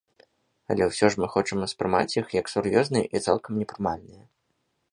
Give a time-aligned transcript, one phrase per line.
[0.73, 4.23] Але ўсё ж мы хочам ўспрымаць іх як сур'ёзныя і цалкам непрымальныя.